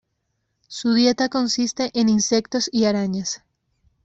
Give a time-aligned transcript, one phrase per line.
[0.67, 3.43] Su dieta consiste en insectos y arañas.